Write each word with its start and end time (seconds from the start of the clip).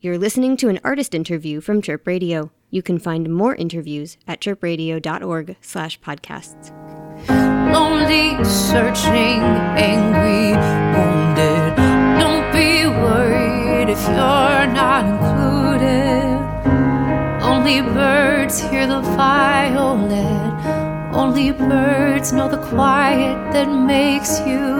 You're 0.00 0.16
listening 0.16 0.56
to 0.58 0.68
an 0.68 0.78
artist 0.84 1.12
interview 1.12 1.60
from 1.60 1.82
Chirp 1.82 2.06
Radio. 2.06 2.52
You 2.70 2.82
can 2.82 3.00
find 3.00 3.34
more 3.34 3.56
interviews 3.56 4.16
at 4.28 4.40
chirpradio.org 4.40 5.56
slash 5.60 5.98
podcasts. 6.00 6.70
Lonely, 7.28 8.44
searching, 8.44 9.42
angry, 9.74 10.54
wounded. 10.94 11.74
Don't 12.20 12.46
be 12.52 12.86
worried 12.86 13.88
if 13.90 14.00
you're 14.06 14.68
not 14.72 15.04
included. 15.04 16.38
Only 17.42 17.80
birds 17.82 18.60
hear 18.60 18.86
the 18.86 19.00
violet. 19.00 20.54
Only 21.12 21.50
birds 21.50 22.32
know 22.32 22.48
the 22.48 22.64
quiet 22.68 23.52
that 23.52 23.68
makes 23.68 24.38
you 24.46 24.76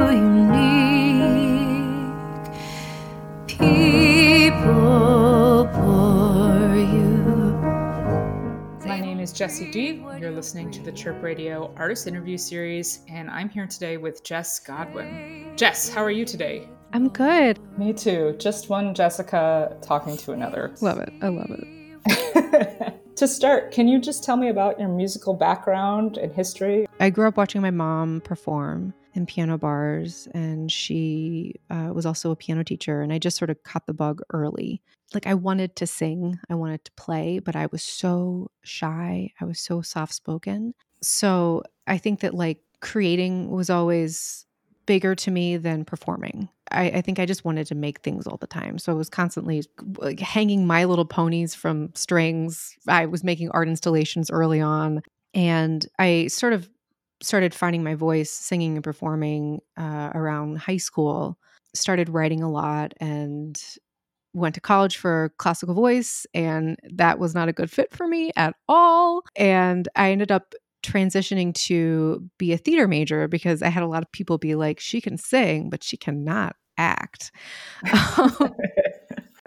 My 9.38 9.46
name 9.46 9.50
is 9.50 9.60
Jessi 9.60 9.70
D. 9.72 10.04
You're 10.20 10.32
listening 10.32 10.70
to 10.72 10.82
the 10.82 10.90
Chirp 10.90 11.22
Radio 11.22 11.72
Artist 11.76 12.08
Interview 12.08 12.36
Series, 12.36 13.00
and 13.08 13.30
I'm 13.30 13.48
here 13.48 13.68
today 13.68 13.96
with 13.96 14.24
Jess 14.24 14.58
Godwin. 14.58 15.52
Jess, 15.56 15.88
how 15.88 16.02
are 16.02 16.10
you 16.10 16.24
today? 16.24 16.68
I'm 16.92 17.08
good. 17.08 17.58
Me 17.78 17.92
too. 17.92 18.34
Just 18.38 18.68
one 18.68 18.94
Jessica 18.94 19.76
talking 19.80 20.16
to 20.16 20.32
another. 20.32 20.74
Love 20.80 20.98
it. 20.98 21.12
I 21.22 21.28
love 21.28 21.50
it. 21.50 22.94
to 23.16 23.28
start, 23.28 23.70
can 23.70 23.86
you 23.86 24.00
just 24.00 24.24
tell 24.24 24.36
me 24.36 24.48
about 24.48 24.80
your 24.80 24.88
musical 24.88 25.34
background 25.34 26.16
and 26.16 26.32
history? 26.32 26.88
I 26.98 27.10
grew 27.10 27.28
up 27.28 27.36
watching 27.36 27.62
my 27.62 27.70
mom 27.70 28.22
perform 28.22 28.92
in 29.14 29.26
piano 29.26 29.58
bars, 29.58 30.28
and 30.34 30.70
she 30.70 31.54
uh, 31.70 31.90
was 31.92 32.06
also 32.06 32.30
a 32.30 32.36
piano 32.36 32.64
teacher. 32.64 33.00
And 33.00 33.12
I 33.12 33.18
just 33.18 33.36
sort 33.36 33.50
of 33.50 33.62
caught 33.62 33.86
the 33.86 33.94
bug 33.94 34.20
early. 34.32 34.82
Like, 35.14 35.26
I 35.26 35.34
wanted 35.34 35.76
to 35.76 35.86
sing, 35.86 36.38
I 36.50 36.54
wanted 36.54 36.84
to 36.84 36.92
play, 36.92 37.38
but 37.38 37.56
I 37.56 37.66
was 37.72 37.82
so 37.82 38.50
shy. 38.62 39.32
I 39.40 39.44
was 39.44 39.58
so 39.58 39.80
soft 39.80 40.14
spoken. 40.14 40.74
So 41.02 41.62
I 41.86 41.98
think 41.98 42.20
that 42.20 42.34
like 42.34 42.60
creating 42.80 43.50
was 43.50 43.70
always 43.70 44.46
bigger 44.86 45.14
to 45.14 45.30
me 45.30 45.56
than 45.56 45.84
performing. 45.84 46.48
I, 46.70 46.84
I, 46.90 47.00
think 47.02 47.18
I 47.18 47.26
just 47.26 47.44
wanted 47.44 47.66
to 47.68 47.74
make 47.74 48.00
things 48.00 48.26
all 48.26 48.38
the 48.38 48.46
time. 48.46 48.78
So 48.78 48.92
I 48.92 48.94
was 48.94 49.08
constantly 49.08 49.62
like, 49.98 50.18
hanging 50.20 50.66
my 50.66 50.84
little 50.84 51.04
ponies 51.04 51.54
from 51.54 51.90
strings. 51.94 52.76
I 52.88 53.06
was 53.06 53.22
making 53.22 53.50
art 53.50 53.68
installations 53.68 54.30
early 54.30 54.60
on. 54.60 55.02
And 55.34 55.86
I 55.98 56.28
sort 56.28 56.54
of 56.54 56.68
started 57.22 57.54
finding 57.54 57.82
my 57.82 57.94
voice 57.94 58.30
singing 58.30 58.76
and 58.76 58.84
performing 58.84 59.60
uh, 59.76 60.10
around 60.14 60.58
high 60.58 60.76
school, 60.76 61.38
started 61.74 62.08
writing 62.08 62.42
a 62.42 62.50
lot 62.50 62.94
and 63.00 63.60
went 64.34 64.54
to 64.54 64.60
college 64.60 64.96
for 64.96 65.32
classical 65.38 65.74
voice. 65.74 66.26
And 66.34 66.78
that 66.90 67.18
was 67.18 67.34
not 67.34 67.48
a 67.48 67.52
good 67.52 67.70
fit 67.70 67.92
for 67.94 68.06
me 68.06 68.30
at 68.36 68.54
all. 68.68 69.22
And 69.36 69.88
I 69.96 70.12
ended 70.12 70.30
up 70.30 70.54
transitioning 70.84 71.54
to 71.54 72.28
be 72.38 72.52
a 72.52 72.58
theater 72.58 72.86
major 72.86 73.26
because 73.26 73.62
I 73.62 73.68
had 73.68 73.82
a 73.82 73.88
lot 73.88 74.02
of 74.02 74.12
people 74.12 74.38
be 74.38 74.54
like, 74.54 74.80
she 74.80 75.00
can 75.00 75.18
sing, 75.18 75.70
but 75.70 75.82
she 75.82 75.96
cannot 75.96 76.56
act. 76.76 77.32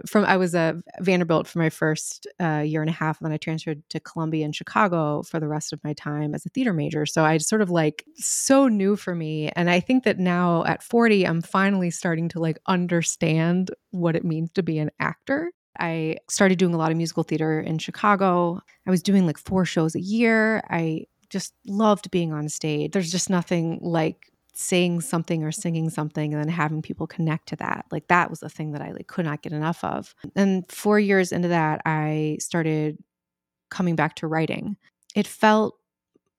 from 0.07 0.25
I 0.25 0.37
was 0.37 0.53
a 0.55 0.81
Vanderbilt 0.99 1.47
for 1.47 1.59
my 1.59 1.69
first 1.69 2.27
uh, 2.39 2.63
year 2.65 2.81
and 2.81 2.89
a 2.89 2.93
half, 2.93 3.19
and 3.19 3.25
then 3.25 3.33
I 3.33 3.37
transferred 3.37 3.81
to 3.89 3.99
Columbia 3.99 4.45
in 4.45 4.51
Chicago 4.51 5.23
for 5.23 5.39
the 5.39 5.47
rest 5.47 5.73
of 5.73 5.83
my 5.83 5.93
time 5.93 6.33
as 6.35 6.45
a 6.45 6.49
theater 6.49 6.73
major. 6.73 7.05
So 7.05 7.23
I 7.23 7.37
sort 7.37 7.61
of 7.61 7.69
like 7.69 8.05
so 8.15 8.67
new 8.67 8.95
for 8.95 9.15
me, 9.15 9.49
and 9.55 9.69
I 9.69 9.79
think 9.79 10.03
that 10.03 10.19
now 10.19 10.63
at 10.65 10.83
forty, 10.83 11.25
I'm 11.25 11.41
finally 11.41 11.91
starting 11.91 12.29
to 12.29 12.39
like 12.39 12.59
understand 12.67 13.71
what 13.91 14.15
it 14.15 14.25
means 14.25 14.51
to 14.53 14.63
be 14.63 14.77
an 14.79 14.91
actor. 14.99 15.51
I 15.79 16.17
started 16.29 16.57
doing 16.57 16.73
a 16.73 16.77
lot 16.77 16.91
of 16.91 16.97
musical 16.97 17.23
theater 17.23 17.59
in 17.59 17.77
Chicago. 17.77 18.59
I 18.85 18.91
was 18.91 19.01
doing 19.01 19.25
like 19.25 19.37
four 19.37 19.65
shows 19.65 19.95
a 19.95 20.01
year. 20.01 20.61
I 20.69 21.05
just 21.29 21.53
loved 21.65 22.11
being 22.11 22.33
on 22.33 22.49
stage. 22.49 22.91
There's 22.91 23.11
just 23.11 23.29
nothing 23.29 23.79
like 23.81 24.30
saying 24.53 25.01
something 25.01 25.43
or 25.43 25.51
singing 25.51 25.89
something 25.89 26.33
and 26.33 26.43
then 26.43 26.49
having 26.49 26.81
people 26.81 27.07
connect 27.07 27.47
to 27.49 27.55
that. 27.55 27.85
Like 27.91 28.07
that 28.07 28.29
was 28.29 28.41
the 28.41 28.49
thing 28.49 28.73
that 28.73 28.81
I 28.81 28.91
like 28.91 29.07
could 29.07 29.25
not 29.25 29.41
get 29.41 29.53
enough 29.53 29.83
of. 29.83 30.13
And 30.35 30.69
4 30.69 30.99
years 30.99 31.31
into 31.31 31.47
that, 31.47 31.81
I 31.85 32.37
started 32.39 32.97
coming 33.69 33.95
back 33.95 34.15
to 34.15 34.27
writing. 34.27 34.77
It 35.15 35.27
felt 35.27 35.77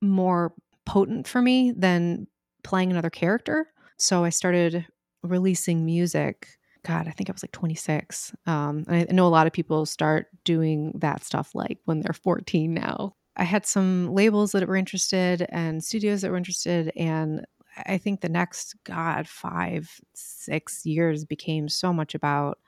more 0.00 0.52
potent 0.84 1.26
for 1.26 1.40
me 1.40 1.72
than 1.72 2.26
playing 2.64 2.90
another 2.90 3.10
character. 3.10 3.68
So 3.98 4.24
I 4.24 4.30
started 4.30 4.86
releasing 5.22 5.84
music. 5.84 6.48
God, 6.84 7.06
I 7.06 7.12
think 7.12 7.30
I 7.30 7.32
was 7.32 7.44
like 7.44 7.52
26. 7.52 8.34
Um, 8.46 8.84
I 8.88 9.06
know 9.10 9.26
a 9.26 9.28
lot 9.28 9.46
of 9.46 9.52
people 9.52 9.86
start 9.86 10.26
doing 10.44 10.92
that 10.96 11.24
stuff 11.24 11.54
like 11.54 11.78
when 11.84 12.00
they're 12.00 12.12
14 12.12 12.74
now. 12.74 13.14
I 13.36 13.44
had 13.44 13.64
some 13.64 14.12
labels 14.12 14.52
that 14.52 14.66
were 14.66 14.76
interested 14.76 15.46
and 15.48 15.82
studios 15.82 16.20
that 16.20 16.30
were 16.30 16.36
interested. 16.36 16.92
And 16.96 17.46
I 17.86 17.98
think 17.98 18.20
the 18.20 18.28
next, 18.28 18.74
God, 18.84 19.28
five, 19.28 19.90
six 20.14 20.84
years 20.84 21.24
became 21.24 21.68
so 21.68 21.92
much 21.92 22.14
about 22.14 22.58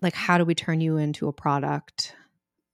like, 0.00 0.14
how 0.14 0.38
do 0.38 0.44
we 0.44 0.54
turn 0.54 0.80
you 0.80 0.96
into 0.96 1.28
a 1.28 1.32
product? 1.32 2.14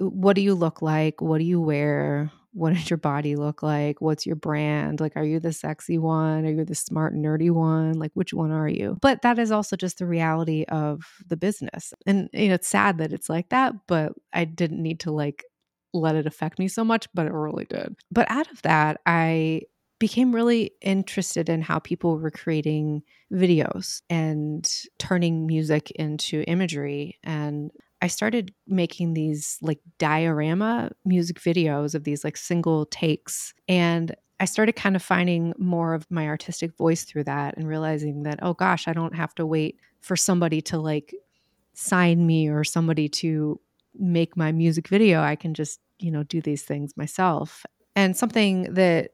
Uh, 0.01 0.07
what 0.07 0.35
do 0.35 0.43
you 0.43 0.55
look 0.55 0.83
like? 0.83 1.21
What 1.21 1.39
do 1.39 1.45
you 1.45 1.61
wear? 1.61 2.31
What 2.53 2.75
does 2.75 2.91
your 2.91 2.97
body 2.97 3.37
look 3.37 3.63
like? 3.63 4.01
What's 4.01 4.27
your 4.27 4.35
brand? 4.35 5.01
Like, 5.01 5.17
are 5.17 5.25
you 5.25 5.39
the 5.39 5.53
sexy 5.53 5.99
one? 5.99 6.45
Are 6.45 6.51
you 6.51 6.65
the 6.65 6.75
smart, 6.75 7.15
nerdy 7.15 7.51
one? 7.51 7.93
Like, 7.93 8.11
which 8.15 8.35
one 8.35 8.51
are 8.51 8.69
you? 8.69 8.99
But 9.01 9.23
that 9.23 9.39
is 9.39 9.53
also 9.53 9.77
just 9.77 9.99
the 9.99 10.07
reality 10.07 10.65
of 10.69 11.05
the 11.29 11.37
business. 11.37 11.95
And, 12.07 12.29
you 12.33 12.49
know, 12.49 12.55
it's 12.55 12.67
sad 12.69 12.99
that 12.99 13.13
it's 13.13 13.29
like 13.29 13.51
that, 13.51 13.75
but 13.87 14.13
I 14.33 14.45
didn't 14.45 14.83
need 14.83 15.01
to 15.01 15.13
like 15.13 15.45
let 15.93 16.17
it 16.17 16.27
affect 16.27 16.59
me 16.59 16.67
so 16.67 16.85
much, 16.85 17.07
but 17.15 17.27
it 17.27 17.33
really 17.33 17.67
did. 17.67 17.95
But 18.11 18.29
out 18.31 18.51
of 18.51 18.63
that, 18.63 19.01
I 19.07 19.63
became 20.01 20.35
really 20.35 20.73
interested 20.81 21.49
in 21.49 21.63
how 21.63 21.79
people 21.79 22.19
were 22.19 22.31
creating 22.31 23.03
videos 23.33 24.01
and 24.11 24.69
turning 24.99 25.47
music 25.47 25.91
into 25.93 26.43
imagery. 26.49 27.19
And 27.23 27.71
I 28.03 28.09
started 28.09 28.53
making 28.67 29.13
these 29.13 29.59
like 29.61 29.79
diorama 29.99 30.91
music 31.05 31.39
videos 31.39 31.95
of 31.95 32.05
these 32.05 32.25
like 32.25 32.39
single 32.39 32.87
takes. 32.87 33.53
And 33.69 34.17
I 34.41 34.47
started 34.47 34.73
kind 34.75 34.97
of 34.97 35.03
finding 35.03 35.53
more 35.59 35.93
of 35.93 36.11
my 36.11 36.27
artistic 36.29 36.75
voice 36.79 37.05
through 37.05 37.25
that 37.25 37.59
and 37.59 37.69
realizing 37.69 38.23
that, 38.23 38.39
oh 38.41 38.55
gosh, 38.55 38.89
I 38.89 38.95
don't 38.95 39.15
have 39.15 39.35
to 39.35 39.45
wait 39.45 39.77
for 40.01 40.17
somebody 40.17 40.63
to 40.63 40.79
like 40.79 41.15
sign 41.75 42.27
me 42.27 42.49
or 42.49 42.65
somebody 42.65 43.07
to 43.09 43.61
make 43.99 44.35
my 44.35 44.51
music 44.51 44.89
video. 44.89 45.21
I 45.21 45.37
can 45.37 45.53
just, 45.53 45.79
you 45.99 46.11
know, 46.11 46.23
do 46.23 46.41
these 46.41 46.63
things 46.63 46.97
myself. 46.97 47.67
And 47.95 48.17
something 48.17 48.73
that 48.75 49.11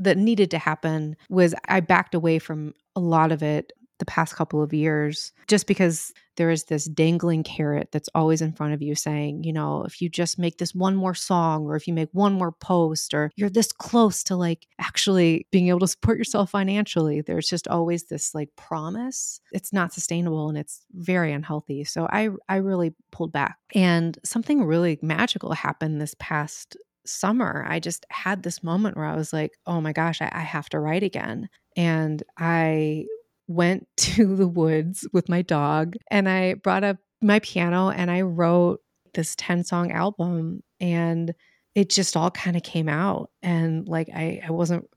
that 0.00 0.18
needed 0.18 0.50
to 0.50 0.58
happen 0.58 1.16
was 1.28 1.54
I 1.68 1.80
backed 1.80 2.14
away 2.14 2.38
from 2.38 2.74
a 2.96 3.00
lot 3.00 3.30
of 3.30 3.42
it 3.42 3.72
the 4.00 4.04
past 4.06 4.34
couple 4.34 4.62
of 4.62 4.72
years 4.72 5.30
just 5.46 5.66
because 5.66 6.12
there 6.36 6.50
is 6.50 6.64
this 6.64 6.86
dangling 6.86 7.44
carrot 7.44 7.90
that's 7.92 8.08
always 8.14 8.40
in 8.40 8.50
front 8.50 8.72
of 8.72 8.80
you 8.80 8.94
saying, 8.94 9.44
you 9.44 9.52
know, 9.52 9.84
if 9.84 10.00
you 10.00 10.08
just 10.08 10.38
make 10.38 10.56
this 10.56 10.74
one 10.74 10.96
more 10.96 11.14
song 11.14 11.66
or 11.66 11.76
if 11.76 11.86
you 11.86 11.92
make 11.92 12.08
one 12.12 12.32
more 12.32 12.50
post 12.50 13.12
or 13.12 13.30
you're 13.36 13.50
this 13.50 13.70
close 13.70 14.24
to 14.24 14.34
like 14.34 14.66
actually 14.78 15.46
being 15.52 15.68
able 15.68 15.80
to 15.80 15.86
support 15.86 16.16
yourself 16.16 16.50
financially, 16.50 17.20
there's 17.20 17.46
just 17.46 17.68
always 17.68 18.04
this 18.04 18.34
like 18.34 18.48
promise. 18.56 19.38
It's 19.52 19.72
not 19.72 19.92
sustainable 19.92 20.48
and 20.48 20.56
it's 20.56 20.80
very 20.92 21.32
unhealthy. 21.32 21.84
So 21.84 22.08
I 22.10 22.30
I 22.48 22.56
really 22.56 22.94
pulled 23.12 23.32
back. 23.32 23.58
And 23.74 24.18
something 24.24 24.64
really 24.64 24.98
magical 25.02 25.52
happened 25.52 26.00
this 26.00 26.14
past 26.18 26.76
summer, 27.06 27.64
I 27.68 27.80
just 27.80 28.06
had 28.10 28.42
this 28.42 28.62
moment 28.62 28.96
where 28.96 29.06
I 29.06 29.16
was 29.16 29.32
like, 29.32 29.52
oh 29.66 29.80
my 29.80 29.92
gosh, 29.92 30.20
I, 30.20 30.30
I 30.32 30.40
have 30.40 30.68
to 30.70 30.80
write 30.80 31.02
again. 31.02 31.48
And 31.76 32.22
I 32.38 33.06
went 33.46 33.86
to 33.96 34.36
the 34.36 34.48
woods 34.48 35.06
with 35.12 35.28
my 35.28 35.42
dog 35.42 35.96
and 36.10 36.28
I 36.28 36.54
brought 36.54 36.84
up 36.84 36.98
my 37.22 37.38
piano 37.40 37.90
and 37.90 38.10
I 38.10 38.22
wrote 38.22 38.80
this 39.14 39.34
10 39.36 39.64
song 39.64 39.90
album 39.92 40.62
and 40.80 41.34
it 41.74 41.90
just 41.90 42.16
all 42.16 42.30
kind 42.30 42.56
of 42.56 42.62
came 42.62 42.88
out 42.88 43.30
and 43.42 43.88
like 43.88 44.08
I, 44.14 44.40
I 44.46 44.50
wasn't 44.50 44.88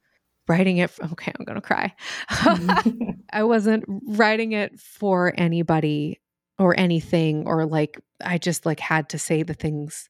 writing 0.47 0.77
it 0.77 0.89
for, 0.89 1.03
okay 1.11 1.31
i'm 1.37 1.45
gonna 1.45 1.61
cry 1.61 1.93
mm-hmm. 2.29 3.11
i 3.33 3.43
wasn't 3.43 3.83
writing 3.87 4.51
it 4.51 4.79
for 4.79 5.33
anybody 5.37 6.19
or 6.59 6.77
anything 6.77 7.47
or 7.47 7.65
like 7.65 7.99
i 8.23 8.37
just 8.37 8.65
like 8.65 8.79
had 8.79 9.09
to 9.09 9.19
say 9.19 9.43
the 9.43 9.53
things 9.53 10.09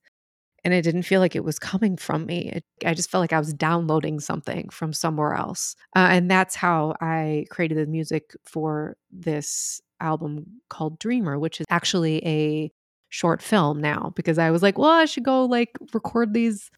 and 0.64 0.74
it 0.74 0.84
didn't 0.84 1.04
feel 1.04 1.20
like 1.20 1.36
it 1.36 1.44
was 1.44 1.60
coming 1.60 1.98
from 1.98 2.26
me. 2.26 2.52
It, 2.52 2.66
I 2.86 2.94
just 2.94 3.10
felt 3.10 3.22
like 3.22 3.34
I 3.34 3.40
was 3.40 3.54
downloading 3.54 4.20
something 4.20 4.70
from 4.70 4.94
somewhere 4.94 5.34
else. 5.34 5.76
Uh, 5.96 6.08
and 6.12 6.32
that's 6.32 6.56
how 6.56 6.96
I 7.02 7.46
created 7.50 7.78
the 7.78 7.86
music 7.86 8.36
for 8.46 8.96
this 9.12 9.82
album 10.00 10.62
called 10.70 11.00
Dreamer, 11.00 11.38
which 11.38 11.60
is 11.60 11.66
actually 11.70 12.26
a 12.26 12.72
short 13.10 13.42
film 13.42 13.80
now 13.80 14.14
because 14.16 14.38
I 14.38 14.52
was 14.52 14.64
like, 14.64 14.78
well, 14.78 14.90
I 14.90 15.06
should 15.06 15.24
go 15.24 15.46
like 15.46 15.78
record 15.94 16.34
these 16.34 16.72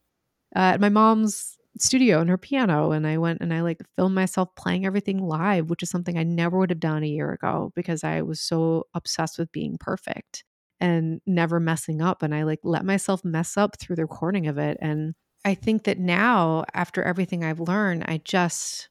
uh, 0.55 0.73
at 0.73 0.81
my 0.81 0.89
mom's 0.89 1.57
studio 1.77 2.21
and 2.21 2.29
her 2.29 2.37
piano. 2.37 2.91
And 2.91 3.05
I 3.05 3.17
went 3.17 3.41
and 3.41 3.53
I 3.53 3.61
like 3.61 3.81
filmed 3.95 4.15
myself 4.15 4.49
playing 4.55 4.85
everything 4.85 5.19
live, 5.19 5.69
which 5.69 5.83
is 5.83 5.89
something 5.89 6.17
I 6.17 6.23
never 6.23 6.57
would 6.57 6.69
have 6.69 6.79
done 6.79 7.03
a 7.03 7.07
year 7.07 7.31
ago 7.31 7.71
because 7.75 8.03
I 8.03 8.21
was 8.21 8.41
so 8.41 8.87
obsessed 8.93 9.37
with 9.37 9.51
being 9.51 9.77
perfect. 9.79 10.43
And 10.85 11.19
never 11.25 11.59
messing 11.59 11.99
up. 11.99 12.21
And 12.21 12.33
I 12.35 12.43
like 12.43 12.59
let 12.63 12.85
myself 12.85 13.25
mess 13.25 13.57
up 13.57 13.75
through 13.79 13.95
the 13.95 14.03
recording 14.03 14.45
of 14.45 14.59
it. 14.59 14.77
And 14.79 15.15
I 15.43 15.55
think 15.55 15.85
that 15.85 15.97
now, 15.97 16.63
after 16.75 17.01
everything 17.01 17.43
I've 17.43 17.59
learned, 17.59 18.05
I 18.07 18.21
just, 18.23 18.89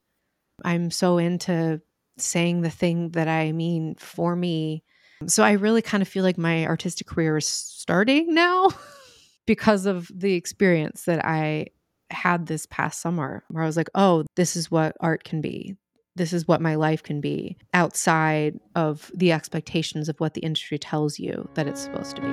I'm 0.65 0.91
so 0.91 1.19
into 1.19 1.81
saying 2.19 2.63
the 2.63 2.71
thing 2.71 3.11
that 3.11 3.29
I 3.29 3.53
mean 3.53 3.95
for 3.95 4.35
me. 4.35 4.83
So 5.29 5.45
I 5.45 5.53
really 5.53 5.83
kind 5.83 6.03
of 6.03 6.09
feel 6.09 6.25
like 6.25 6.37
my 6.37 6.67
artistic 6.67 7.07
career 7.07 7.37
is 7.37 7.47
starting 7.47 8.35
now 8.35 8.71
because 9.47 9.87
of 9.87 10.11
the 10.13 10.35
experience 10.35 11.05
that 11.05 11.25
I 11.25 11.69
had 12.11 12.47
this 12.47 12.67
past 12.67 13.01
summer 13.01 13.45
where 13.51 13.63
I 13.63 13.67
was 13.67 13.77
like, 13.77 13.91
oh, 13.95 14.25
this 14.35 14.57
is 14.57 14.69
what 14.69 14.97
art 15.01 15.23
can 15.23 15.41
be. 15.41 15.77
This 16.17 16.33
is 16.33 16.47
what 16.47 16.61
my 16.61 16.77
life 16.77 17.03
can 17.03 17.21
be 17.21 17.57
outside 17.73 18.61
of 18.77 19.11
the 19.15 19.33
expectations 19.33 20.09
of 20.09 20.21
what 20.21 20.35
the 20.35 20.43
industry 20.43 20.79
tells 20.79 21.19
you 21.19 21.49
that 21.55 21.67
it's 21.67 21.81
supposed 21.81 22.15
to 22.17 22.23
be. 22.23 22.29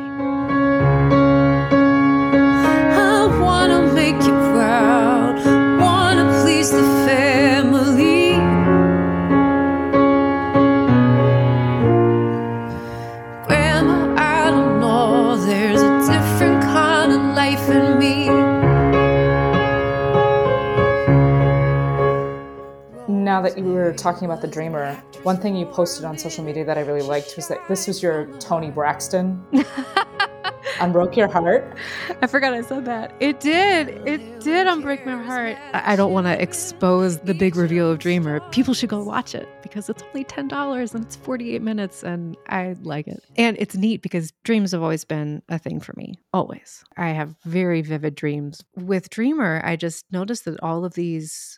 Now 23.41 23.47
that 23.47 23.57
you 23.57 23.63
were 23.63 23.91
talking 23.93 24.25
about 24.25 24.41
the 24.41 24.47
dreamer, 24.47 24.93
one 25.23 25.37
thing 25.37 25.55
you 25.55 25.65
posted 25.65 26.05
on 26.05 26.15
social 26.15 26.43
media 26.43 26.63
that 26.63 26.77
I 26.77 26.81
really 26.81 27.01
liked 27.01 27.35
was 27.35 27.47
that 27.47 27.57
this 27.67 27.87
was 27.87 28.03
your 28.03 28.27
Toni 28.37 28.69
Braxton. 28.69 29.43
Unbroke 30.79 31.17
your 31.17 31.27
heart. 31.27 31.75
I 32.21 32.27
forgot 32.27 32.53
I 32.53 32.61
said 32.61 32.85
that. 32.85 33.15
It 33.19 33.39
did. 33.39 33.89
It 34.07 34.41
did 34.41 34.67
unbreak 34.67 35.07
my 35.07 35.17
heart. 35.17 35.57
I 35.73 35.93
I 35.93 35.95
don't 35.95 36.13
want 36.13 36.27
to 36.27 36.39
expose 36.39 37.17
the 37.17 37.33
big 37.33 37.55
reveal 37.55 37.89
of 37.89 37.97
Dreamer. 37.97 38.41
People 38.51 38.75
should 38.75 38.89
go 38.89 39.03
watch 39.03 39.33
it 39.33 39.49
because 39.63 39.89
it's 39.89 40.03
only 40.03 40.23
$10 40.23 40.93
and 40.93 41.03
it's 41.03 41.15
48 41.15 41.63
minutes 41.63 42.03
and 42.03 42.37
I 42.47 42.75
like 42.83 43.07
it. 43.07 43.23
And 43.37 43.57
it's 43.59 43.75
neat 43.75 44.03
because 44.03 44.31
dreams 44.43 44.71
have 44.71 44.83
always 44.83 45.03
been 45.03 45.41
a 45.49 45.57
thing 45.57 45.79
for 45.79 45.93
me. 45.97 46.13
Always. 46.31 46.83
I 46.95 47.09
have 47.09 47.35
very 47.43 47.81
vivid 47.81 48.13
dreams. 48.13 48.63
With 48.75 49.09
Dreamer, 49.09 49.61
I 49.63 49.77
just 49.77 50.05
noticed 50.11 50.45
that 50.45 50.61
all 50.61 50.85
of 50.85 50.93
these 50.93 51.57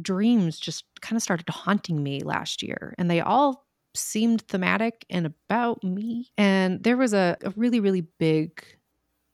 dreams 0.00 0.58
just 0.58 0.84
kind 1.00 1.16
of 1.16 1.22
started 1.22 1.48
haunting 1.48 2.02
me 2.02 2.20
last 2.20 2.62
year 2.62 2.94
and 2.98 3.10
they 3.10 3.20
all 3.20 3.66
seemed 3.94 4.42
thematic 4.42 5.04
and 5.10 5.26
about 5.26 5.82
me. 5.84 6.30
And 6.38 6.82
there 6.82 6.96
was 6.96 7.12
a, 7.12 7.36
a 7.42 7.50
really, 7.56 7.80
really 7.80 8.06
big 8.18 8.64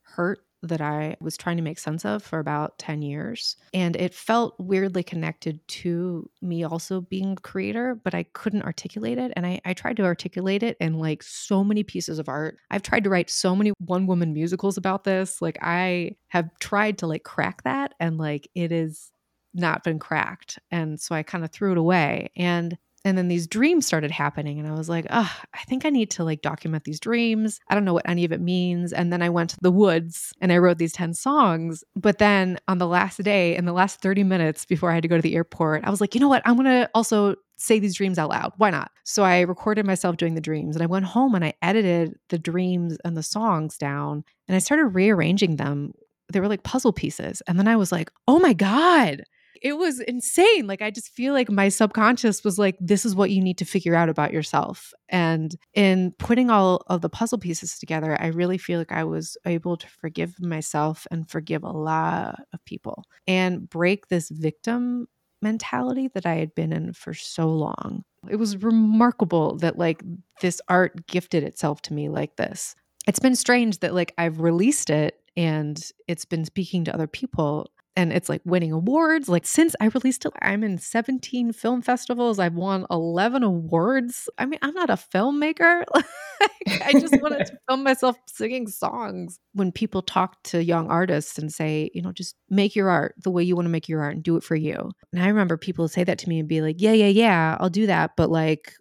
hurt 0.02 0.40
that 0.62 0.80
I 0.80 1.16
was 1.20 1.36
trying 1.36 1.56
to 1.58 1.62
make 1.62 1.78
sense 1.78 2.04
of 2.04 2.22
for 2.22 2.40
about 2.40 2.78
10 2.78 3.00
years. 3.00 3.56
And 3.72 3.94
it 3.94 4.12
felt 4.12 4.56
weirdly 4.58 5.04
connected 5.04 5.60
to 5.68 6.28
me 6.42 6.64
also 6.64 7.02
being 7.02 7.32
a 7.32 7.40
creator, 7.40 7.94
but 7.94 8.12
I 8.12 8.24
couldn't 8.24 8.64
articulate 8.64 9.18
it. 9.18 9.32
And 9.36 9.46
I, 9.46 9.60
I 9.64 9.72
tried 9.72 9.96
to 9.98 10.04
articulate 10.04 10.64
it 10.64 10.76
in 10.80 10.98
like 10.98 11.22
so 11.22 11.62
many 11.62 11.84
pieces 11.84 12.18
of 12.18 12.28
art. 12.28 12.58
I've 12.72 12.82
tried 12.82 13.04
to 13.04 13.10
write 13.10 13.30
so 13.30 13.54
many 13.54 13.72
one 13.78 14.08
woman 14.08 14.32
musicals 14.32 14.76
about 14.76 15.04
this. 15.04 15.40
Like 15.40 15.58
I 15.62 16.16
have 16.28 16.50
tried 16.58 16.98
to 16.98 17.06
like 17.06 17.22
crack 17.22 17.62
that 17.62 17.94
and 18.00 18.18
like 18.18 18.48
it 18.56 18.72
is 18.72 19.12
not 19.54 19.84
been 19.84 19.98
cracked. 19.98 20.58
And 20.70 21.00
so 21.00 21.14
I 21.14 21.22
kind 21.22 21.44
of 21.44 21.50
threw 21.50 21.72
it 21.72 21.78
away. 21.78 22.30
And 22.36 22.76
and 23.04 23.16
then 23.16 23.28
these 23.28 23.46
dreams 23.46 23.86
started 23.86 24.10
happening 24.10 24.58
and 24.58 24.68
I 24.68 24.72
was 24.72 24.88
like, 24.88 25.06
"Oh, 25.10 25.32
I 25.54 25.58
think 25.68 25.84
I 25.84 25.90
need 25.90 26.10
to 26.12 26.24
like 26.24 26.42
document 26.42 26.84
these 26.84 26.98
dreams. 27.00 27.60
I 27.68 27.74
don't 27.74 27.84
know 27.84 27.94
what 27.94 28.08
any 28.08 28.24
of 28.24 28.32
it 28.32 28.40
means." 28.40 28.92
And 28.92 29.12
then 29.12 29.22
I 29.22 29.30
went 29.30 29.50
to 29.50 29.56
the 29.62 29.70
woods 29.70 30.32
and 30.40 30.52
I 30.52 30.58
wrote 30.58 30.78
these 30.78 30.92
10 30.92 31.14
songs. 31.14 31.84
But 31.94 32.18
then 32.18 32.58
on 32.66 32.78
the 32.78 32.86
last 32.88 33.22
day, 33.22 33.56
in 33.56 33.64
the 33.66 33.72
last 33.72 34.00
30 34.00 34.24
minutes 34.24 34.64
before 34.64 34.90
I 34.90 34.94
had 34.94 35.02
to 35.04 35.08
go 35.08 35.16
to 35.16 35.22
the 35.22 35.36
airport, 35.36 35.84
I 35.84 35.90
was 35.90 36.00
like, 36.00 36.14
"You 36.14 36.20
know 36.20 36.28
what? 36.28 36.42
I'm 36.44 36.56
going 36.56 36.66
to 36.66 36.90
also 36.94 37.36
say 37.56 37.78
these 37.78 37.94
dreams 37.96 38.18
out 38.18 38.30
loud. 38.30 38.52
Why 38.56 38.70
not?" 38.70 38.90
So 39.04 39.22
I 39.24 39.40
recorded 39.40 39.86
myself 39.86 40.16
doing 40.16 40.34
the 40.34 40.40
dreams 40.40 40.74
and 40.76 40.82
I 40.82 40.86
went 40.86 41.04
home 41.06 41.34
and 41.34 41.44
I 41.44 41.54
edited 41.62 42.14
the 42.30 42.38
dreams 42.38 42.98
and 43.04 43.16
the 43.16 43.22
songs 43.22 43.78
down 43.78 44.24
and 44.48 44.56
I 44.56 44.58
started 44.58 44.86
rearranging 44.88 45.56
them. 45.56 45.92
They 46.32 46.40
were 46.40 46.48
like 46.48 46.62
puzzle 46.64 46.92
pieces. 46.92 47.42
And 47.46 47.58
then 47.58 47.68
I 47.68 47.76
was 47.76 47.92
like, 47.92 48.10
"Oh 48.26 48.38
my 48.40 48.52
god, 48.52 49.22
it 49.62 49.74
was 49.74 50.00
insane. 50.00 50.66
Like, 50.66 50.82
I 50.82 50.90
just 50.90 51.10
feel 51.10 51.32
like 51.32 51.50
my 51.50 51.68
subconscious 51.68 52.44
was 52.44 52.58
like, 52.58 52.76
this 52.80 53.04
is 53.04 53.14
what 53.14 53.30
you 53.30 53.42
need 53.42 53.58
to 53.58 53.64
figure 53.64 53.94
out 53.94 54.08
about 54.08 54.32
yourself. 54.32 54.92
And 55.08 55.54
in 55.74 56.12
putting 56.18 56.50
all 56.50 56.82
of 56.86 57.00
the 57.00 57.08
puzzle 57.08 57.38
pieces 57.38 57.78
together, 57.78 58.16
I 58.20 58.28
really 58.28 58.58
feel 58.58 58.78
like 58.78 58.92
I 58.92 59.04
was 59.04 59.36
able 59.46 59.76
to 59.76 59.88
forgive 59.88 60.40
myself 60.40 61.06
and 61.10 61.28
forgive 61.28 61.62
a 61.62 61.70
lot 61.70 62.40
of 62.52 62.64
people 62.64 63.04
and 63.26 63.68
break 63.68 64.08
this 64.08 64.28
victim 64.28 65.08
mentality 65.40 66.08
that 66.14 66.26
I 66.26 66.34
had 66.34 66.54
been 66.54 66.72
in 66.72 66.92
for 66.92 67.14
so 67.14 67.48
long. 67.48 68.04
It 68.28 68.36
was 68.36 68.56
remarkable 68.56 69.56
that, 69.58 69.78
like, 69.78 70.02
this 70.40 70.60
art 70.68 71.06
gifted 71.06 71.44
itself 71.44 71.82
to 71.82 71.94
me 71.94 72.08
like 72.08 72.36
this. 72.36 72.74
It's 73.06 73.20
been 73.20 73.36
strange 73.36 73.78
that, 73.78 73.94
like, 73.94 74.12
I've 74.18 74.40
released 74.40 74.90
it 74.90 75.20
and 75.36 75.80
it's 76.08 76.24
been 76.24 76.44
speaking 76.44 76.84
to 76.84 76.94
other 76.94 77.06
people 77.06 77.70
and 77.98 78.12
it's 78.12 78.28
like 78.28 78.40
winning 78.44 78.70
awards. 78.70 79.28
Like 79.28 79.44
since 79.44 79.74
I 79.80 79.86
released 79.86 80.24
it, 80.24 80.32
I'm 80.40 80.62
in 80.62 80.78
17 80.78 81.52
film 81.52 81.82
festivals. 81.82 82.38
I've 82.38 82.54
won 82.54 82.86
11 82.92 83.42
awards. 83.42 84.30
I 84.38 84.46
mean, 84.46 84.60
I'm 84.62 84.72
not 84.72 84.88
a 84.88 84.92
filmmaker. 84.92 85.82
like, 85.94 86.82
I 86.86 86.92
just 86.92 87.20
wanted 87.20 87.46
to 87.46 87.58
film 87.68 87.82
myself 87.82 88.16
singing 88.28 88.68
songs. 88.68 89.40
When 89.54 89.72
people 89.72 90.02
talk 90.02 90.40
to 90.44 90.62
young 90.62 90.88
artists 90.88 91.38
and 91.38 91.52
say, 91.52 91.90
you 91.92 92.00
know, 92.00 92.12
just 92.12 92.36
make 92.48 92.76
your 92.76 92.88
art 92.88 93.16
the 93.24 93.32
way 93.32 93.42
you 93.42 93.56
want 93.56 93.66
to 93.66 93.70
make 93.70 93.88
your 93.88 94.00
art 94.00 94.14
and 94.14 94.22
do 94.22 94.36
it 94.36 94.44
for 94.44 94.54
you. 94.54 94.92
And 95.12 95.20
I 95.20 95.26
remember 95.26 95.56
people 95.56 95.88
say 95.88 96.04
that 96.04 96.18
to 96.18 96.28
me 96.28 96.38
and 96.38 96.48
be 96.48 96.60
like, 96.60 96.76
yeah, 96.78 96.92
yeah, 96.92 97.08
yeah, 97.08 97.56
I'll 97.58 97.68
do 97.68 97.88
that. 97.88 98.12
But 98.16 98.30
like, 98.30 98.74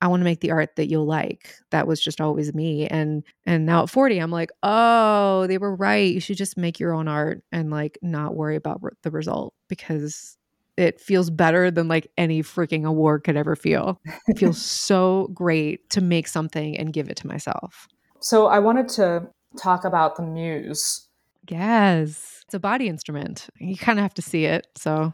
I 0.00 0.08
want 0.08 0.20
to 0.20 0.24
make 0.24 0.40
the 0.40 0.50
art 0.50 0.76
that 0.76 0.88
you'll 0.88 1.06
like. 1.06 1.54
That 1.70 1.86
was 1.86 2.00
just 2.00 2.20
always 2.20 2.54
me. 2.54 2.86
And 2.86 3.22
and 3.46 3.66
now 3.66 3.82
at 3.82 3.90
40, 3.90 4.18
I'm 4.18 4.30
like, 4.30 4.50
"Oh, 4.62 5.46
they 5.46 5.58
were 5.58 5.74
right. 5.74 6.12
You 6.12 6.20
should 6.20 6.38
just 6.38 6.56
make 6.56 6.80
your 6.80 6.94
own 6.94 7.08
art 7.08 7.42
and 7.52 7.70
like 7.70 7.98
not 8.02 8.34
worry 8.34 8.56
about 8.56 8.82
re- 8.82 8.92
the 9.02 9.10
result 9.10 9.54
because 9.68 10.36
it 10.76 11.00
feels 11.00 11.30
better 11.30 11.70
than 11.70 11.88
like 11.88 12.10
any 12.16 12.42
freaking 12.42 12.86
award 12.86 13.24
could 13.24 13.36
ever 13.36 13.56
feel. 13.56 14.00
It 14.26 14.38
feels 14.38 14.60
so 14.62 15.28
great 15.34 15.90
to 15.90 16.00
make 16.00 16.28
something 16.28 16.76
and 16.78 16.92
give 16.92 17.08
it 17.08 17.16
to 17.18 17.26
myself." 17.26 17.86
So 18.20 18.46
I 18.46 18.58
wanted 18.58 18.88
to 18.90 19.28
talk 19.58 19.84
about 19.84 20.16
the 20.16 20.22
Muze. 20.22 21.06
Yes. 21.48 22.42
It's 22.44 22.54
a 22.54 22.60
body 22.60 22.88
instrument. 22.88 23.48
You 23.58 23.76
kind 23.76 23.98
of 23.98 24.02
have 24.02 24.14
to 24.14 24.22
see 24.22 24.44
it. 24.44 24.66
So 24.76 25.12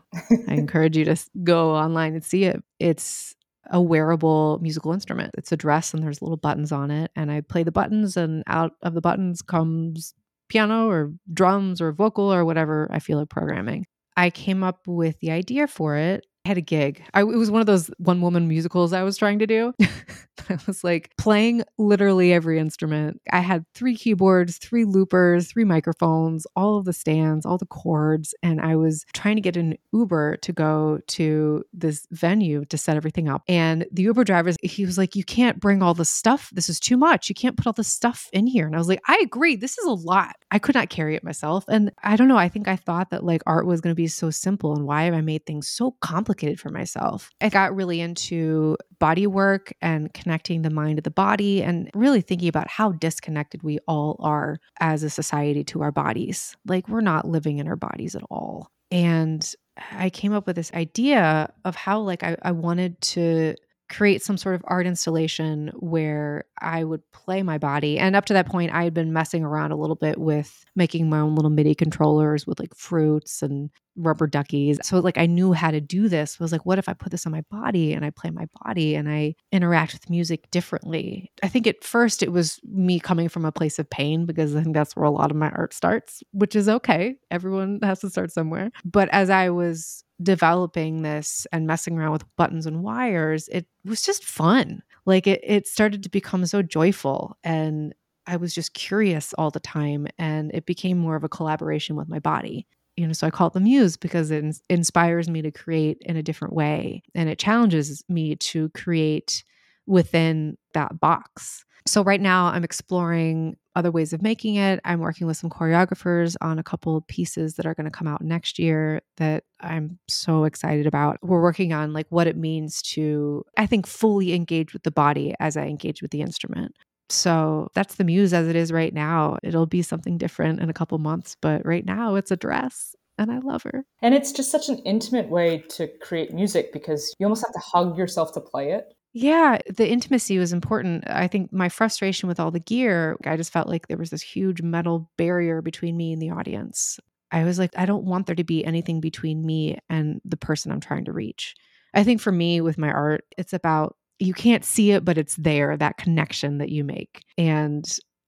I 0.48 0.54
encourage 0.54 0.96
you 0.96 1.04
to 1.04 1.16
go 1.44 1.70
online 1.74 2.14
and 2.14 2.24
see 2.24 2.44
it. 2.44 2.62
It's 2.80 3.35
a 3.70 3.80
wearable 3.80 4.58
musical 4.62 4.92
instrument. 4.92 5.34
It's 5.36 5.52
a 5.52 5.56
dress 5.56 5.94
and 5.94 6.02
there's 6.02 6.22
little 6.22 6.36
buttons 6.36 6.72
on 6.72 6.90
it. 6.90 7.10
And 7.16 7.30
I 7.30 7.40
play 7.40 7.62
the 7.62 7.72
buttons, 7.72 8.16
and 8.16 8.42
out 8.46 8.72
of 8.82 8.94
the 8.94 9.00
buttons 9.00 9.42
comes 9.42 10.14
piano 10.48 10.88
or 10.88 11.12
drums 11.32 11.80
or 11.80 11.92
vocal 11.92 12.32
or 12.32 12.44
whatever 12.44 12.88
I 12.90 12.98
feel 12.98 13.18
like 13.18 13.28
programming. 13.28 13.86
I 14.16 14.30
came 14.30 14.62
up 14.62 14.86
with 14.86 15.18
the 15.20 15.30
idea 15.30 15.66
for 15.66 15.96
it. 15.96 16.26
I 16.44 16.48
had 16.48 16.58
a 16.58 16.62
gig. 16.62 17.02
I, 17.12 17.20
it 17.20 17.24
was 17.24 17.50
one 17.50 17.60
of 17.60 17.66
those 17.66 17.90
one 17.98 18.20
woman 18.20 18.48
musicals 18.48 18.92
I 18.92 19.02
was 19.02 19.16
trying 19.16 19.40
to 19.40 19.46
do. 19.46 19.74
I 20.50 20.58
was 20.66 20.84
like 20.84 21.10
playing 21.16 21.62
literally 21.78 22.32
every 22.32 22.58
instrument. 22.58 23.20
I 23.32 23.40
had 23.40 23.64
three 23.74 23.96
keyboards, 23.96 24.58
three 24.58 24.84
loopers, 24.84 25.50
three 25.50 25.64
microphones, 25.64 26.46
all 26.56 26.78
of 26.78 26.84
the 26.84 26.92
stands, 26.92 27.46
all 27.46 27.58
the 27.58 27.66
cords. 27.66 28.34
And 28.42 28.60
I 28.60 28.76
was 28.76 29.04
trying 29.12 29.36
to 29.36 29.42
get 29.42 29.56
an 29.56 29.76
Uber 29.92 30.38
to 30.38 30.52
go 30.52 31.00
to 31.06 31.64
this 31.72 32.06
venue 32.10 32.64
to 32.66 32.78
set 32.78 32.96
everything 32.96 33.28
up. 33.28 33.42
And 33.48 33.86
the 33.90 34.02
Uber 34.02 34.24
driver, 34.24 34.52
he 34.62 34.84
was 34.84 34.98
like, 34.98 35.16
You 35.16 35.24
can't 35.24 35.60
bring 35.60 35.82
all 35.82 35.94
the 35.94 36.04
stuff. 36.04 36.50
This 36.52 36.68
is 36.68 36.80
too 36.80 36.96
much. 36.96 37.28
You 37.28 37.34
can't 37.34 37.56
put 37.56 37.66
all 37.66 37.72
the 37.72 37.84
stuff 37.84 38.28
in 38.32 38.46
here. 38.46 38.66
And 38.66 38.74
I 38.74 38.78
was 38.78 38.88
like, 38.88 39.02
I 39.06 39.18
agree. 39.22 39.56
This 39.56 39.78
is 39.78 39.86
a 39.86 39.92
lot. 39.92 40.36
I 40.50 40.58
could 40.58 40.74
not 40.74 40.90
carry 40.90 41.16
it 41.16 41.24
myself. 41.24 41.64
And 41.68 41.92
I 42.02 42.16
don't 42.16 42.28
know. 42.28 42.36
I 42.36 42.48
think 42.48 42.68
I 42.68 42.76
thought 42.76 43.10
that 43.10 43.24
like 43.24 43.42
art 43.46 43.66
was 43.66 43.80
going 43.80 43.92
to 43.92 43.96
be 43.96 44.08
so 44.08 44.30
simple. 44.30 44.74
And 44.74 44.86
why 44.86 45.04
have 45.04 45.14
I 45.14 45.20
made 45.20 45.46
things 45.46 45.68
so 45.68 45.96
complicated 46.00 46.60
for 46.60 46.70
myself? 46.70 47.30
I 47.40 47.48
got 47.48 47.74
really 47.74 48.00
into 48.00 48.76
body 48.98 49.26
work 49.26 49.72
and 49.80 50.12
connecting 50.26 50.62
the 50.62 50.70
mind 50.70 50.96
to 50.96 51.02
the 51.02 51.08
body 51.08 51.62
and 51.62 51.88
really 51.94 52.20
thinking 52.20 52.48
about 52.48 52.68
how 52.68 52.90
disconnected 52.90 53.62
we 53.62 53.78
all 53.86 54.16
are 54.18 54.58
as 54.80 55.04
a 55.04 55.08
society 55.08 55.62
to 55.62 55.82
our 55.82 55.92
bodies. 55.92 56.56
Like 56.66 56.88
we're 56.88 57.00
not 57.00 57.28
living 57.28 57.58
in 57.58 57.68
our 57.68 57.76
bodies 57.76 58.16
at 58.16 58.24
all. 58.28 58.72
And 58.90 59.48
I 59.92 60.10
came 60.10 60.32
up 60.32 60.48
with 60.48 60.56
this 60.56 60.72
idea 60.72 61.52
of 61.64 61.76
how 61.76 62.00
like 62.00 62.24
I, 62.24 62.36
I 62.42 62.50
wanted 62.50 63.00
to 63.02 63.54
create 63.88 64.22
some 64.22 64.36
sort 64.36 64.54
of 64.54 64.62
art 64.66 64.86
installation 64.86 65.70
where 65.76 66.44
I 66.60 66.84
would 66.84 67.02
play 67.12 67.42
my 67.42 67.58
body. 67.58 67.98
And 67.98 68.16
up 68.16 68.24
to 68.26 68.32
that 68.32 68.46
point, 68.46 68.72
I 68.72 68.84
had 68.84 68.94
been 68.94 69.12
messing 69.12 69.44
around 69.44 69.72
a 69.72 69.76
little 69.76 69.96
bit 69.96 70.18
with 70.18 70.64
making 70.74 71.08
my 71.08 71.20
own 71.20 71.34
little 71.34 71.50
MIDI 71.50 71.74
controllers 71.74 72.46
with 72.46 72.58
like 72.58 72.74
fruits 72.74 73.42
and 73.42 73.70
rubber 73.96 74.26
duckies. 74.26 74.78
So 74.82 74.98
like 74.98 75.18
I 75.18 75.26
knew 75.26 75.52
how 75.52 75.70
to 75.70 75.80
do 75.80 76.08
this. 76.08 76.36
I 76.38 76.44
was 76.44 76.52
like, 76.52 76.66
what 76.66 76.78
if 76.78 76.88
I 76.88 76.92
put 76.92 77.10
this 77.10 77.26
on 77.26 77.32
my 77.32 77.42
body 77.50 77.92
and 77.92 78.04
I 78.04 78.10
play 78.10 78.30
my 78.30 78.46
body 78.64 78.94
and 78.94 79.08
I 79.08 79.34
interact 79.52 79.92
with 79.94 80.10
music 80.10 80.50
differently? 80.50 81.30
I 81.42 81.48
think 81.48 81.66
at 81.66 81.82
first 81.82 82.22
it 82.22 82.32
was 82.32 82.60
me 82.64 83.00
coming 83.00 83.28
from 83.28 83.44
a 83.44 83.52
place 83.52 83.78
of 83.78 83.88
pain 83.88 84.26
because 84.26 84.54
I 84.54 84.62
think 84.62 84.74
that's 84.74 84.94
where 84.96 85.04
a 85.04 85.10
lot 85.10 85.30
of 85.30 85.36
my 85.36 85.50
art 85.50 85.72
starts, 85.72 86.22
which 86.32 86.54
is 86.54 86.68
okay. 86.68 87.16
Everyone 87.30 87.80
has 87.82 88.00
to 88.00 88.10
start 88.10 88.32
somewhere. 88.32 88.70
But 88.84 89.08
as 89.10 89.30
I 89.30 89.50
was 89.50 90.04
developing 90.22 91.02
this 91.02 91.46
and 91.52 91.66
messing 91.66 91.98
around 91.98 92.12
with 92.12 92.36
buttons 92.36 92.66
and 92.66 92.82
wires, 92.82 93.48
it 93.48 93.66
was 93.84 94.02
just 94.02 94.24
fun. 94.24 94.82
Like 95.04 95.26
it, 95.26 95.40
it 95.42 95.66
started 95.66 96.02
to 96.02 96.08
become 96.08 96.44
so 96.46 96.62
joyful 96.62 97.36
and 97.44 97.94
I 98.26 98.36
was 98.36 98.54
just 98.54 98.74
curious 98.74 99.32
all 99.34 99.50
the 99.50 99.60
time 99.60 100.08
and 100.18 100.50
it 100.52 100.66
became 100.66 100.98
more 100.98 101.16
of 101.16 101.24
a 101.24 101.28
collaboration 101.28 101.94
with 101.96 102.08
my 102.08 102.18
body. 102.18 102.66
You 102.96 103.06
know, 103.06 103.12
so 103.12 103.26
I 103.26 103.30
call 103.30 103.48
it 103.48 103.52
the 103.52 103.60
Muze 103.60 104.00
because 104.00 104.30
it 104.30 104.42
ins- 104.42 104.62
inspires 104.68 105.28
me 105.28 105.42
to 105.42 105.50
create 105.50 105.98
in 106.00 106.16
a 106.16 106.22
different 106.22 106.54
way 106.54 107.02
and 107.14 107.28
it 107.28 107.38
challenges 107.38 108.02
me 108.08 108.36
to 108.36 108.70
create 108.70 109.44
within 109.86 110.56
that 110.72 110.98
box. 110.98 111.64
So 111.86 112.02
right 112.02 112.20
now 112.20 112.46
I'm 112.46 112.64
exploring 112.64 113.56
other 113.76 113.92
ways 113.92 114.12
of 114.12 114.22
making 114.22 114.56
it. 114.56 114.80
I'm 114.84 115.00
working 115.00 115.26
with 115.26 115.36
some 115.36 115.50
choreographers 115.50 116.34
on 116.40 116.58
a 116.58 116.62
couple 116.62 117.02
pieces 117.02 117.54
that 117.54 117.66
are 117.66 117.74
going 117.74 117.84
to 117.84 117.90
come 117.90 118.08
out 118.08 118.22
next 118.22 118.58
year 118.58 119.02
that 119.18 119.44
I'm 119.60 119.98
so 120.08 120.44
excited 120.44 120.86
about. 120.86 121.18
We're 121.22 121.42
working 121.42 121.72
on 121.72 121.92
like 121.92 122.06
what 122.08 122.26
it 122.26 122.36
means 122.36 122.82
to 122.94 123.44
I 123.56 123.66
think 123.66 123.86
fully 123.86 124.32
engage 124.32 124.72
with 124.72 124.82
the 124.82 124.90
body 124.90 125.34
as 125.38 125.56
I 125.56 125.66
engage 125.66 126.02
with 126.02 126.10
the 126.10 126.22
instrument. 126.22 126.74
So 127.08 127.68
that's 127.74 127.94
the 127.96 128.04
Muze 128.04 128.32
as 128.32 128.48
it 128.48 128.56
is 128.56 128.72
right 128.72 128.92
now. 128.92 129.36
It'll 129.44 129.66
be 129.66 129.82
something 129.82 130.18
different 130.18 130.60
in 130.60 130.68
a 130.68 130.74
couple 130.74 130.98
months, 130.98 131.36
but 131.40 131.64
right 131.64 131.84
now 131.84 132.16
it's 132.16 132.32
a 132.32 132.36
dress 132.36 132.96
and 133.18 133.30
I 133.30 133.38
love 133.38 133.62
her. 133.62 133.84
And 134.02 134.14
it's 134.14 134.32
just 134.32 134.50
such 134.50 134.68
an 134.68 134.78
intimate 134.78 135.28
way 135.28 135.64
to 135.70 135.88
create 136.00 136.32
music 136.32 136.72
because 136.72 137.14
you 137.18 137.26
almost 137.26 137.44
have 137.46 137.52
to 137.52 137.60
hug 137.60 137.96
yourself 137.96 138.32
to 138.32 138.40
play 138.40 138.72
it. 138.72 138.92
Yeah, 139.18 139.56
the 139.66 139.88
intimacy 139.88 140.36
was 140.36 140.52
important. 140.52 141.04
I 141.08 141.26
think 141.26 141.50
my 141.50 141.70
frustration 141.70 142.28
with 142.28 142.38
all 142.38 142.50
the 142.50 142.60
gear, 142.60 143.16
I 143.24 143.38
just 143.38 143.50
felt 143.50 143.66
like 143.66 143.88
there 143.88 143.96
was 143.96 144.10
this 144.10 144.20
huge 144.20 144.60
metal 144.60 145.10
barrier 145.16 145.62
between 145.62 145.96
me 145.96 146.12
and 146.12 146.20
the 146.20 146.28
audience. 146.28 147.00
I 147.32 147.44
was 147.44 147.58
like, 147.58 147.70
I 147.78 147.86
don't 147.86 148.04
want 148.04 148.26
there 148.26 148.36
to 148.36 148.44
be 148.44 148.62
anything 148.62 149.00
between 149.00 149.46
me 149.46 149.78
and 149.88 150.20
the 150.26 150.36
person 150.36 150.70
I'm 150.70 150.80
trying 150.82 151.06
to 151.06 151.14
reach. 151.14 151.54
I 151.94 152.04
think 152.04 152.20
for 152.20 152.30
me 152.30 152.60
with 152.60 152.76
my 152.76 152.90
art, 152.90 153.24
it's 153.38 153.54
about 153.54 153.96
you 154.18 154.34
can't 154.34 154.66
see 154.66 154.90
it, 154.90 155.02
but 155.02 155.16
it's 155.16 155.36
there, 155.36 155.78
that 155.78 155.96
connection 155.96 156.58
that 156.58 156.68
you 156.68 156.84
make. 156.84 157.24
And 157.38 157.86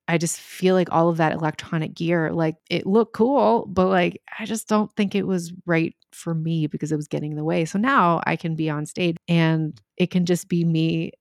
I 0.09 0.17
just 0.17 0.41
feel 0.41 0.75
like 0.75 0.91
all 0.91 1.11
of 1.11 1.19
that 1.19 1.35
electronic 1.35 1.93
gear, 1.93 2.33
like 2.33 2.57
it 2.71 2.87
looked 2.87 3.13
cool, 3.13 3.67
but 3.67 3.89
like 3.89 4.23
I 4.39 4.47
just 4.47 4.69
don't 4.69 4.91
think 4.97 5.15
it 5.15 5.27
was 5.27 5.53
right 5.67 5.95
for 6.13 6.35
me 6.35 6.67
because 6.67 6.93
it 6.93 6.97
was 6.97 7.09
getting 7.09 7.33
in 7.33 7.37
the 7.37 7.45
way. 7.45 7.65
So 7.65 7.79
now 7.79 8.21
I 8.27 8.37
can 8.37 8.55
be 8.55 8.71
on 8.71 8.87
stage 8.87 9.17
and 9.29 9.81
it 9.97 10.11
can 10.11 10.27
just 10.27 10.49
be 10.49 10.65
me 10.65 11.13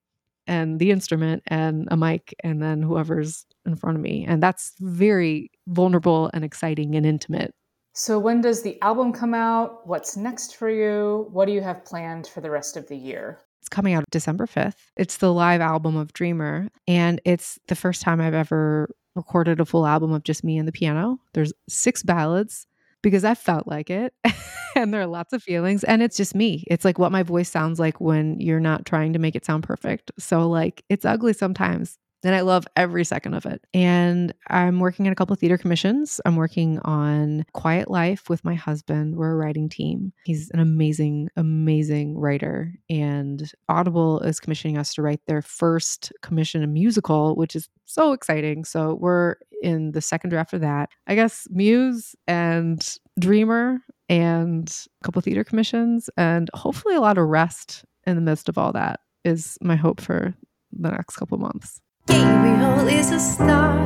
and 0.47 0.79
the 0.79 0.91
instrument 0.91 1.43
and 1.47 1.87
a 1.91 1.97
mic 1.97 2.33
and 2.43 2.61
then 2.61 2.81
whoever's 2.81 3.45
in 3.65 3.75
front 3.75 3.97
of 3.97 4.01
me. 4.01 4.25
And 4.27 4.41
that's 4.41 4.73
very 4.79 5.51
vulnerable 5.67 6.29
and 6.33 6.43
exciting 6.43 6.95
and 6.95 7.05
intimate. 7.05 7.53
So, 7.93 8.19
when 8.19 8.41
does 8.41 8.61
the 8.61 8.79
album 8.83 9.11
come 9.11 9.33
out? 9.33 9.87
What's 9.87 10.15
next 10.15 10.55
for 10.55 10.69
you? 10.69 11.27
What 11.31 11.45
do 11.47 11.51
you 11.51 11.61
have 11.61 11.83
planned 11.83 12.27
for 12.27 12.41
the 12.41 12.51
rest 12.51 12.77
of 12.77 12.87
the 12.87 12.95
year? 12.95 13.39
It's 13.59 13.69
coming 13.69 13.95
out 13.95 14.05
December 14.11 14.45
5th. 14.45 14.75
It's 14.97 15.17
the 15.17 15.33
live 15.33 15.61
album 15.61 15.97
of 15.97 16.13
Dreamer, 16.13 16.69
and 16.87 17.19
it's 17.25 17.57
the 17.69 17.75
first 17.75 18.03
time 18.03 18.21
I've 18.21 18.35
ever 18.35 18.91
recorded 19.15 19.59
a 19.59 19.65
full 19.65 19.87
album 19.87 20.11
of 20.11 20.23
just 20.23 20.43
me 20.43 20.59
and 20.59 20.67
the 20.67 20.71
piano. 20.71 21.19
There's 21.33 21.51
six 21.67 22.03
ballads 22.03 22.66
because 23.03 23.23
I 23.23 23.35
felt 23.35 23.67
like 23.67 23.89
it. 23.89 24.13
and 24.75 24.93
there 24.93 25.01
are 25.01 25.07
lots 25.07 25.33
of 25.33 25.43
feelings, 25.43 25.83
and 25.83 26.01
it's 26.01 26.17
just 26.17 26.35
me. 26.35 26.63
It's 26.67 26.85
like 26.85 26.99
what 26.99 27.11
my 27.11 27.23
voice 27.23 27.49
sounds 27.49 27.79
like 27.79 27.99
when 28.01 28.39
you're 28.39 28.59
not 28.59 28.85
trying 28.85 29.13
to 29.13 29.19
make 29.19 29.35
it 29.35 29.45
sound 29.45 29.63
perfect. 29.63 30.11
So, 30.19 30.47
like, 30.49 30.83
it's 30.89 31.05
ugly 31.05 31.33
sometimes, 31.33 31.97
and 32.27 32.35
I 32.35 32.41
love 32.41 32.67
every 32.75 33.05
second 33.05 33.35
of 33.35 33.45
it. 33.45 33.63
And 33.73 34.33
I'm 34.49 34.81
working 34.81 35.07
on 35.07 35.13
a 35.13 35.15
couple 35.15 35.33
theater 35.37 35.57
commissions. 35.57 36.19
I'm 36.25 36.35
working 36.35 36.77
on 36.79 37.45
Quiet 37.53 37.89
Life 37.89 38.29
with 38.29 38.43
my 38.43 38.53
husband. 38.53 39.15
We're 39.15 39.31
a 39.31 39.37
writing 39.37 39.69
team. 39.69 40.11
He's 40.25 40.51
an 40.51 40.59
amazing, 40.59 41.29
amazing 41.37 42.17
writer. 42.17 42.73
And 42.89 43.49
Audible 43.69 44.19
is 44.19 44.41
commissioning 44.41 44.77
us 44.77 44.93
to 44.95 45.01
write 45.01 45.21
their 45.25 45.41
first 45.41 46.11
commission 46.21 46.63
a 46.63 46.67
musical, 46.67 47.33
which 47.37 47.55
is 47.55 47.69
so 47.85 48.11
exciting. 48.11 48.65
So 48.65 48.95
we're 48.95 49.35
in 49.63 49.93
the 49.93 50.01
second 50.01 50.31
draft 50.31 50.51
of 50.51 50.59
that. 50.59 50.89
I 51.07 51.15
guess 51.15 51.47
Muze 51.49 52.13
and 52.27 52.85
Dreamer 53.17 53.79
and 54.09 54.69
a 55.01 55.05
couple 55.05 55.21
theater 55.21 55.45
commissions 55.45 56.09
and 56.17 56.49
hopefully 56.53 56.95
a 56.95 57.01
lot 57.01 57.17
of 57.17 57.25
rest 57.29 57.85
in 58.05 58.15
the 58.15 58.21
midst 58.21 58.49
of 58.49 58.57
all 58.57 58.73
that 58.73 58.99
is 59.23 59.57
my 59.61 59.77
hope 59.77 60.01
for 60.01 60.35
the 60.73 60.91
next 60.91 61.15
couple 61.15 61.37
months. 61.37 61.79
Gabriel 62.07 62.87
is 62.87 63.11
a 63.11 63.19
star, 63.19 63.77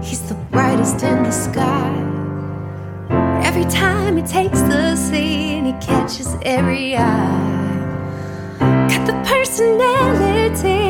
he's 0.00 0.22
the 0.28 0.34
brightest 0.52 1.02
in 1.02 1.24
the 1.24 1.30
sky. 1.32 1.90
Every 3.44 3.64
time 3.64 4.16
he 4.16 4.22
takes 4.22 4.60
the 4.62 4.94
scene, 4.96 5.64
he 5.66 5.72
catches 5.84 6.36
every 6.42 6.96
eye. 6.96 8.54
Got 8.60 9.06
the 9.06 9.16
personality 9.28 10.83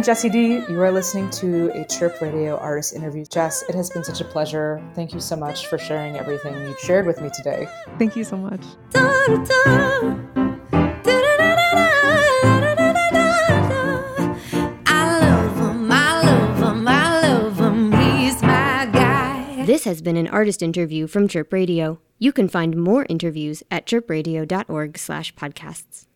I'm 0.00 0.06
Jessi 0.06 0.32
D. 0.32 0.64
You 0.72 0.80
are 0.80 0.90
listening 0.90 1.28
to 1.32 1.70
a 1.78 1.84
Chirp 1.84 2.22
Radio 2.22 2.56
Artist 2.56 2.94
Interview. 2.94 3.26
Jess, 3.26 3.62
it 3.68 3.74
has 3.74 3.90
been 3.90 4.02
such 4.02 4.22
a 4.22 4.24
pleasure. 4.24 4.82
Thank 4.94 5.12
you 5.12 5.20
so 5.20 5.36
much 5.36 5.66
for 5.66 5.76
sharing 5.76 6.16
everything 6.16 6.54
you 6.54 6.74
shared 6.82 7.04
with 7.04 7.20
me 7.20 7.28
today. 7.28 7.68
Thank 7.98 8.16
you 8.16 8.24
so 8.24 8.38
much. 8.38 8.62
This 19.66 19.84
has 19.84 20.00
been 20.00 20.16
an 20.16 20.28
artist 20.28 20.62
interview 20.62 21.08
from 21.08 21.28
Chirp 21.28 21.52
Radio. 21.52 22.00
You 22.18 22.32
can 22.32 22.48
find 22.48 22.74
more 22.74 23.04
interviews 23.10 23.62
at 23.70 23.84
chirpradio.org/podcasts. 23.84 26.06